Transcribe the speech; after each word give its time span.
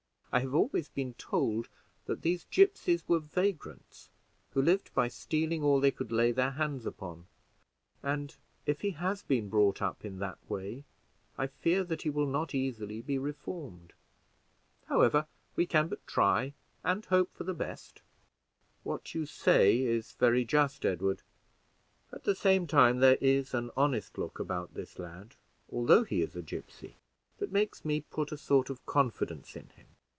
I 0.33 0.39
have 0.39 0.55
always 0.55 0.87
been 0.87 1.13
told 1.15 1.67
that 2.05 2.21
these 2.21 2.45
gipsies 2.45 3.05
were 3.05 3.19
vagrants, 3.19 4.09
who 4.51 4.61
lived 4.61 4.93
by 4.93 5.09
stealing 5.09 5.61
all 5.61 5.81
they 5.81 5.91
could 5.91 6.09
lay 6.09 6.31
their 6.31 6.51
hands 6.51 6.85
upon; 6.85 7.27
and, 8.01 8.33
if 8.65 8.79
he 8.79 8.91
has 8.91 9.23
been 9.23 9.49
brought 9.49 9.81
up 9.81 10.05
in 10.05 10.19
that 10.19 10.37
way, 10.49 10.85
I 11.37 11.47
fear 11.47 11.83
that 11.83 12.03
he 12.03 12.09
will 12.09 12.25
not 12.29 12.55
easily 12.55 13.01
be 13.01 13.17
reformed. 13.17 13.91
However, 14.85 15.27
we 15.57 15.65
can 15.65 15.89
but 15.89 16.07
try, 16.07 16.53
and 16.81 17.03
hope 17.07 17.33
for 17.35 17.43
the 17.43 17.53
best." 17.53 18.01
"What 18.83 19.13
you 19.13 19.25
say 19.25 19.79
is 19.81 20.13
very 20.13 20.45
just, 20.45 20.85
Edward; 20.85 21.23
at 22.13 22.23
the 22.23 22.35
same 22.35 22.67
time 22.67 22.99
there 22.99 23.17
is 23.19 23.53
an 23.53 23.69
honest 23.75 24.17
look 24.17 24.39
about 24.39 24.75
this 24.75 24.97
lad, 24.97 25.35
although 25.69 26.05
he 26.05 26.21
is 26.21 26.37
a 26.37 26.41
gipsy, 26.41 26.95
that 27.39 27.51
makes 27.51 27.83
me 27.83 27.99
put 27.99 28.31
a 28.31 28.37
sort 28.37 28.69
of 28.69 28.85
confidence 28.85 29.57
in 29.57 29.67
him. 29.71 29.87